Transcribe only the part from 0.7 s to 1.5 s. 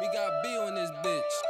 this bitch.